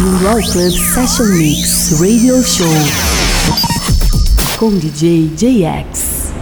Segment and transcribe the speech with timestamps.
[0.00, 2.66] Bem-vindo ao Club Session Mix Radio Show
[4.56, 6.32] com DJ JX.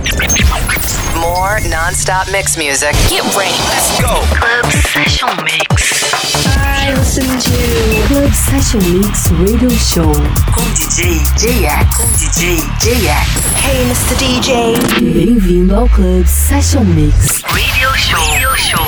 [1.16, 2.92] More non-stop mix music.
[3.08, 3.50] Get ready.
[3.68, 4.22] Let's go.
[4.38, 6.14] Club Session Mix.
[6.46, 10.12] I listen to Club Session Mix Radio Show
[10.54, 11.96] com DJ JX.
[11.96, 13.26] Com DJ JX.
[13.64, 14.14] Hey, Mr.
[14.18, 15.12] DJ.
[15.12, 18.20] Bem-vindo ao Club Session Mix Radio Show.
[18.30, 18.84] Radio Show.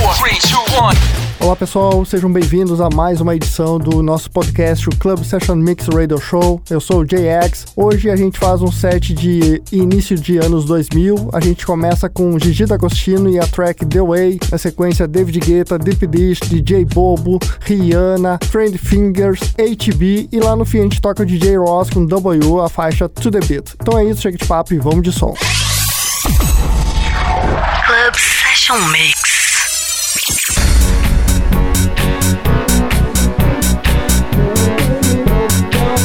[0.00, 1.27] Four, three, two, one.
[1.40, 5.86] Olá pessoal, sejam bem-vindos a mais uma edição do nosso podcast, o Club Session Mix
[5.86, 6.60] Radio Show.
[6.68, 7.66] Eu sou o JX.
[7.76, 11.30] Hoje a gente faz um set de início de anos 2000.
[11.32, 14.40] A gente começa com Gigi D'Agostino e a track The Way.
[14.50, 20.64] Na sequência, David Guetta, Deep Dish, DJ Bobo, Rihanna, Friend Fingers, HB e lá no
[20.64, 23.74] fim a gente toca o DJ Ross com W, a faixa To The Beat.
[23.80, 25.34] Então é isso, chega de papo e vamos de som.
[27.86, 29.18] Club Session Mix.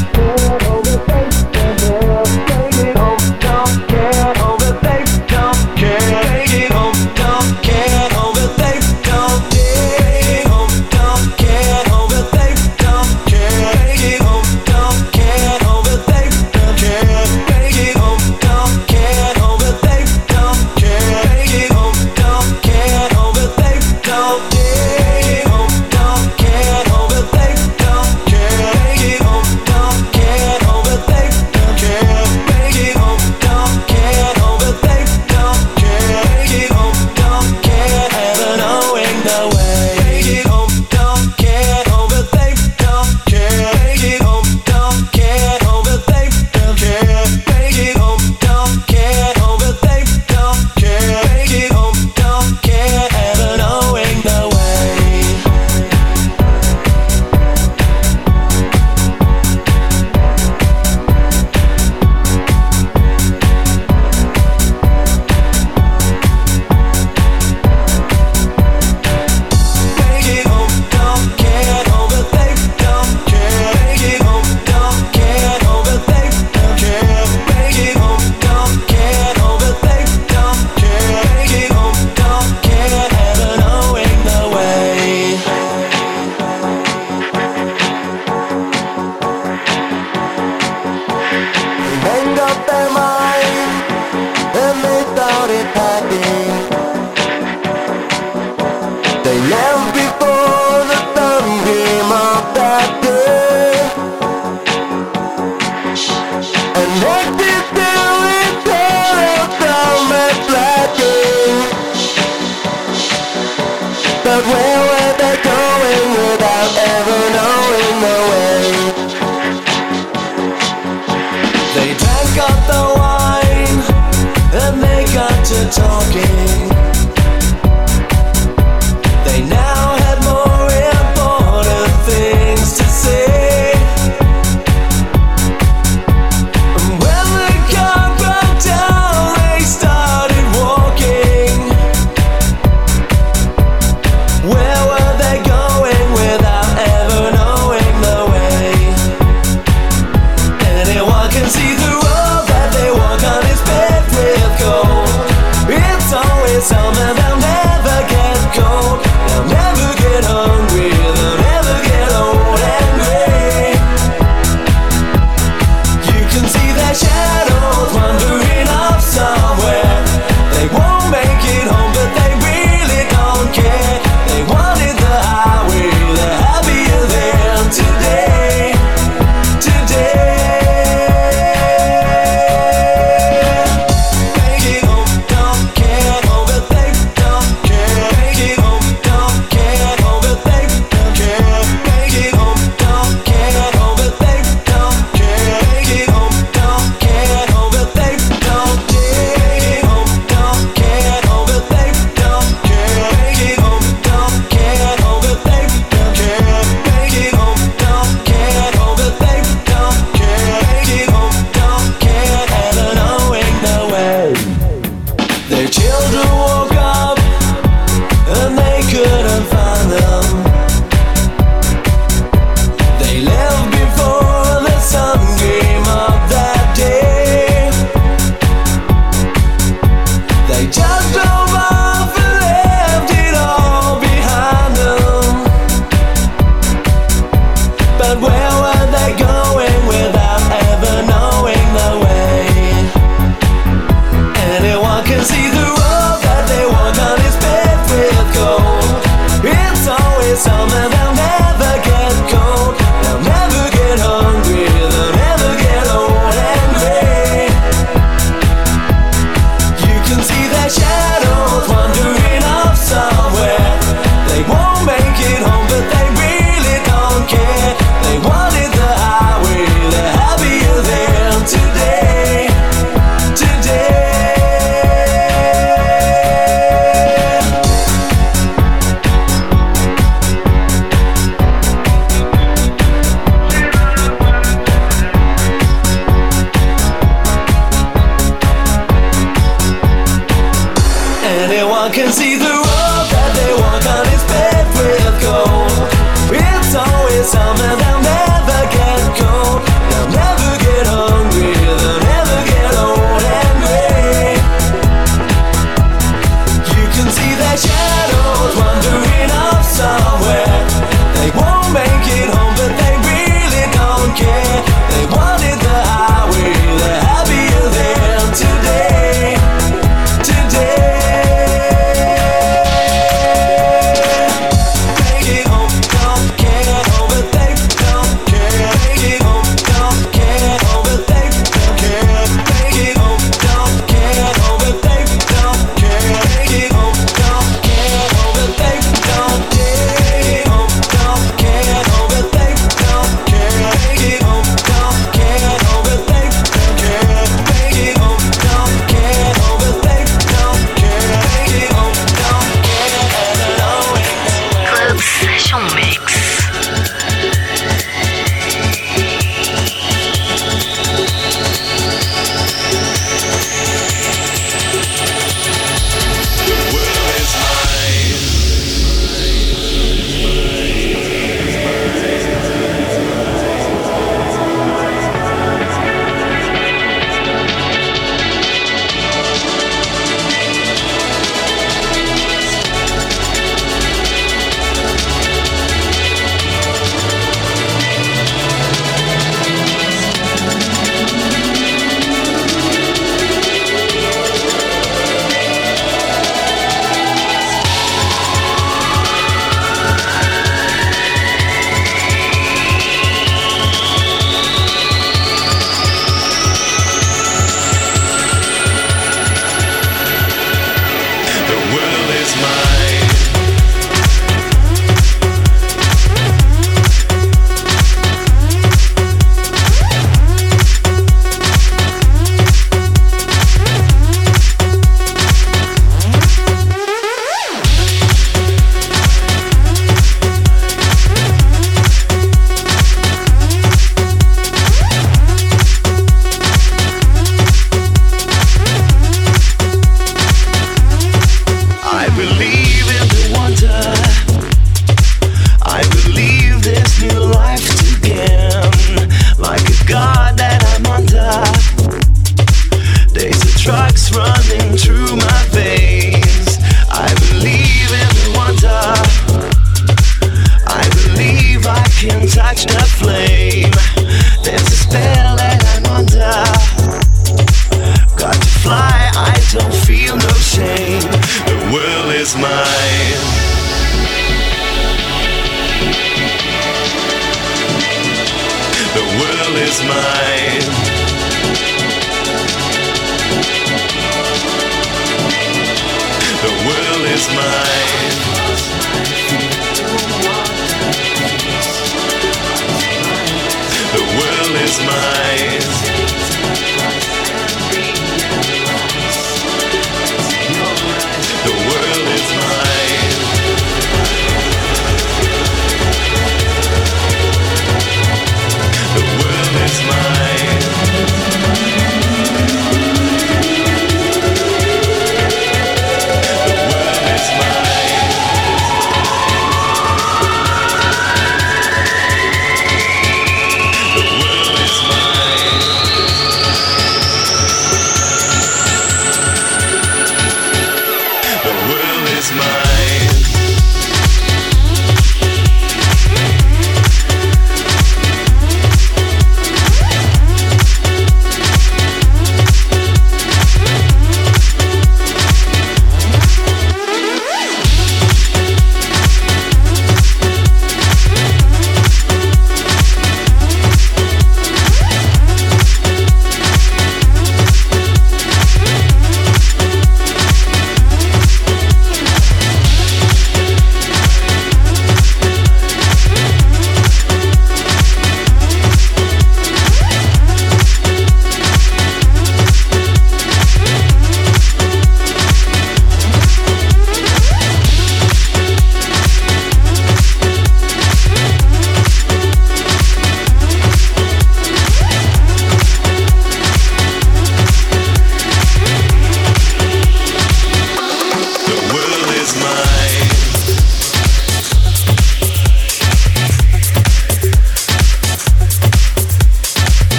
[0.00, 1.41] Made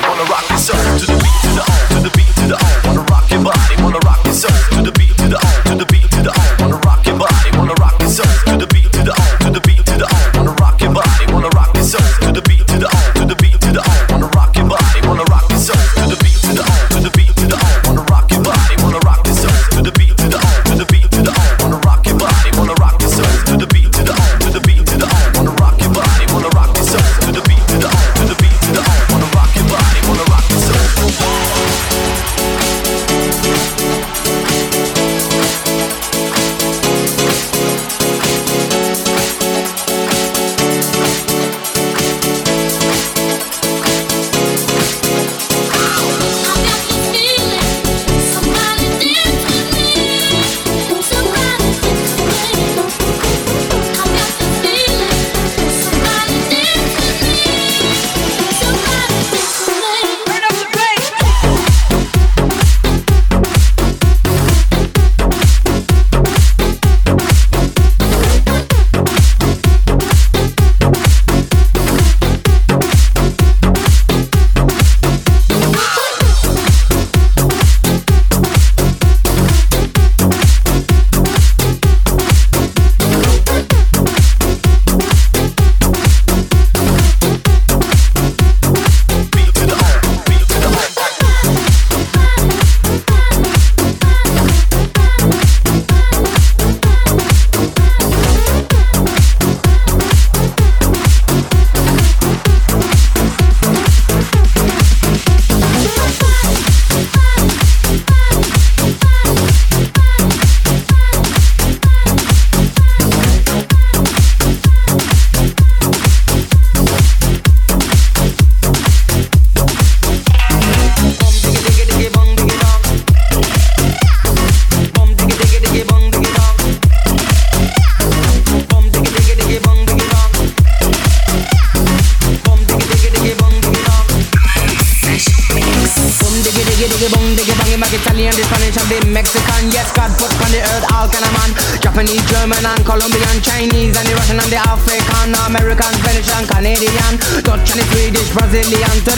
[0.00, 1.17] They wanna rock this up to the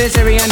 [0.00, 0.49] To the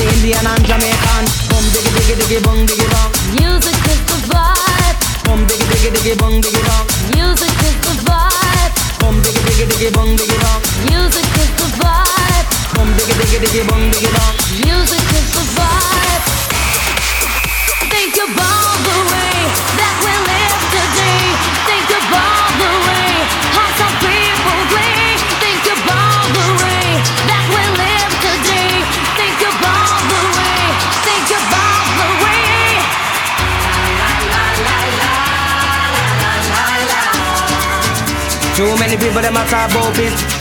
[39.99, 40.39] talk about it.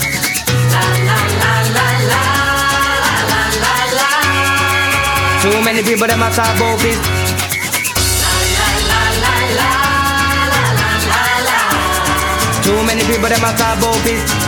[5.42, 6.98] Too many people them a talk about it.
[12.64, 14.47] Too many people them a talk about it.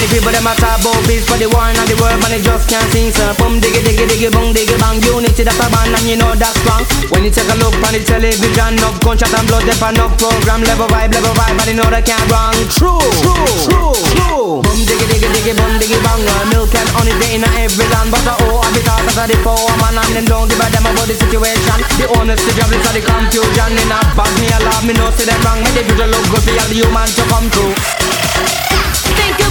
[0.00, 2.40] Many people them a talk about peace for the war and the world, man, they
[2.40, 3.12] just can't sing.
[3.12, 6.32] So boom diggy diggy diggy boom diggy bang, unity that's a band and you know
[6.32, 6.88] that's strong.
[7.12, 10.64] When you take a look on the television, no gunshot and blood, there no program,
[10.64, 12.56] level vibe, level vibe, and you know they can't wrong.
[12.72, 14.64] True, true, true, true.
[14.64, 18.08] Boom diggy diggy diggy boom diggy bang, uh, milk and honey they in every land,
[18.08, 20.66] but uh, oh, I be talking to the power man and them don't give a
[20.72, 21.76] damn about the situation.
[22.00, 25.12] The honest, the jobless, and the confusion in a bag me a love, me no
[25.12, 27.76] see them wrong, make the future look good for all the human to come true.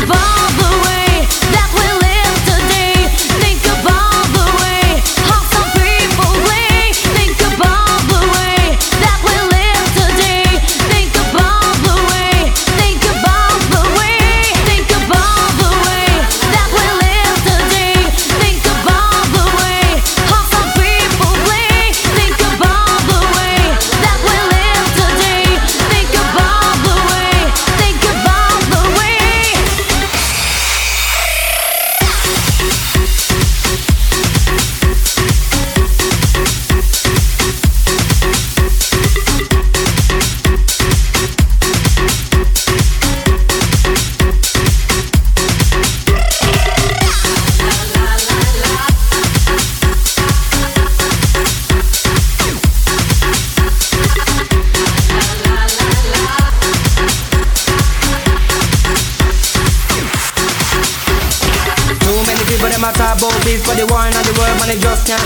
[0.02, 1.68] About the way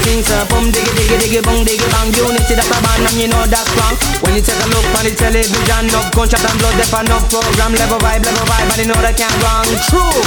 [0.04, 0.22] sing.
[0.24, 3.44] So boom diggy diggy diggy boom diggy bang, unity that's a band and you know
[3.48, 3.96] that's strong.
[4.24, 7.18] When you take a look on the television, no gunshot and blood, there for no
[7.32, 9.68] program, level vibe, level vibe, and you know they can't wrong.
[9.88, 10.20] True.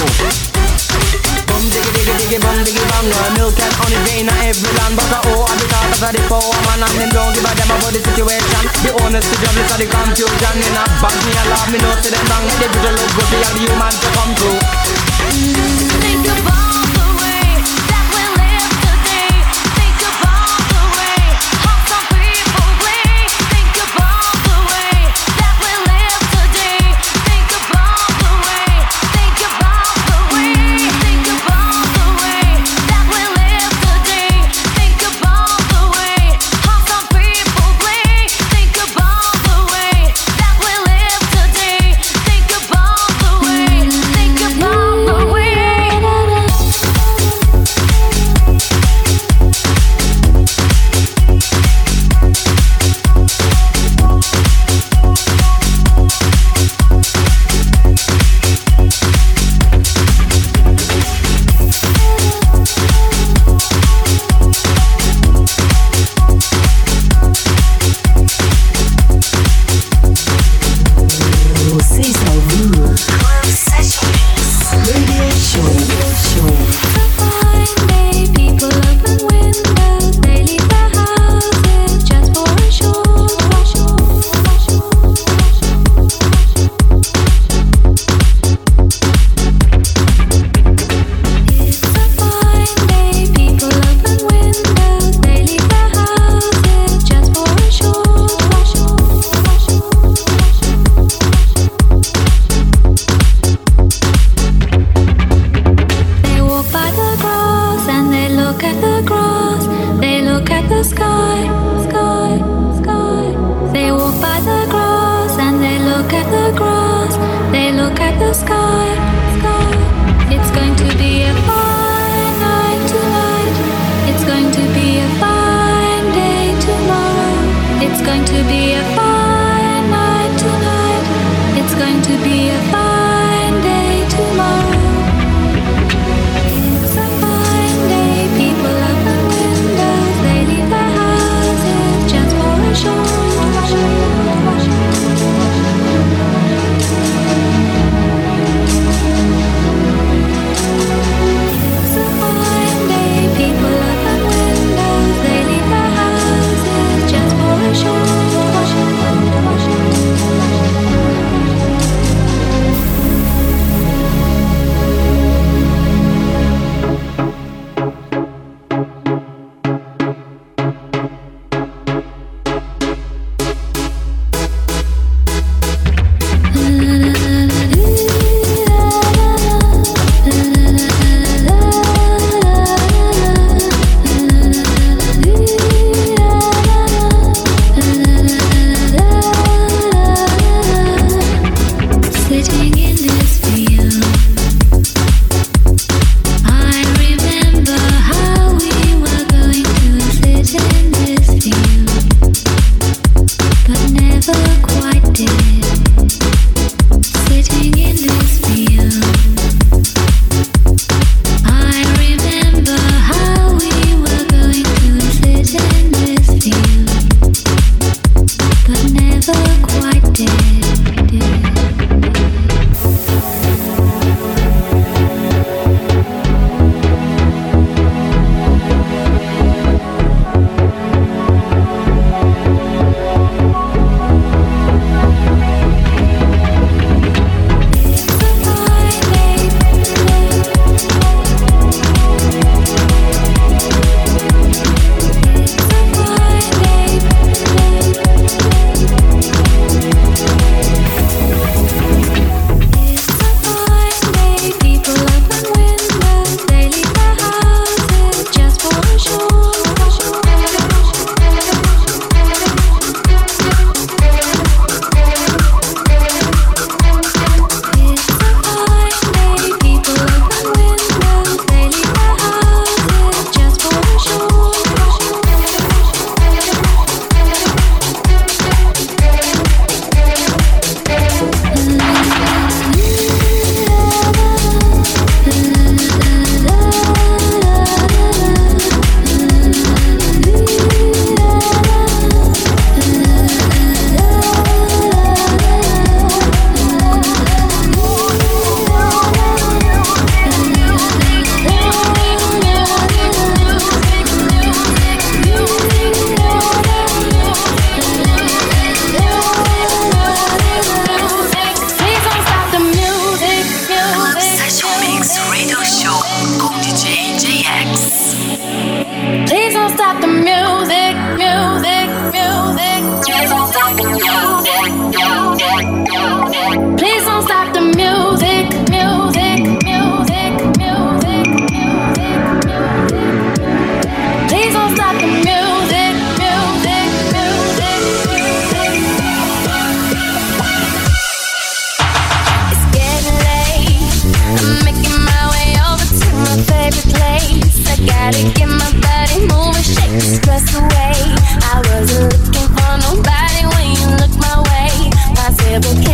[1.47, 4.97] Boom diggy diggy diggy boom diggy bang, uh, milk and honey they in every land,
[4.97, 7.53] but uh, oh, I be talking to the power man and them don't give a
[7.55, 8.65] damn about the situation.
[8.83, 11.91] The honest, the jobless, and the confusion in a bag me a love, me no
[12.01, 15.86] see them wrong, the future look good for all the human to come true.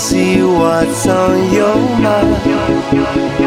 [0.00, 3.39] see what's on your mind.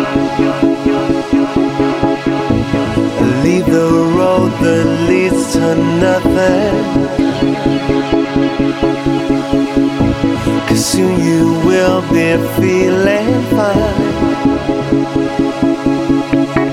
[5.76, 6.76] Nothing.
[10.68, 14.14] Cause soon you will be feeling fine.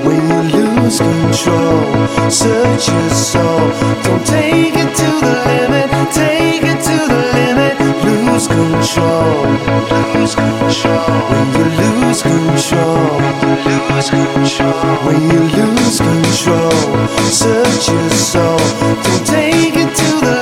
[0.04, 3.70] When you lose control, search your soul.
[4.04, 7.89] Don't take it to the limit, take it to the limit.
[8.10, 9.46] Lose control,
[10.14, 10.98] lose control.
[11.30, 11.64] When you
[12.00, 13.20] lose control,
[13.88, 14.96] lose control.
[15.06, 18.58] When you lose control, search your soul.
[19.04, 20.39] Don't take it to the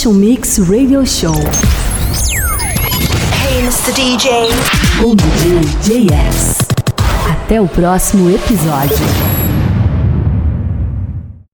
[0.00, 1.34] Session Mix Radio Show.
[3.34, 3.92] Hey, Mr.
[3.92, 4.48] DJ.
[5.04, 6.56] O DJ JS.
[7.30, 8.96] Até o próximo episódio.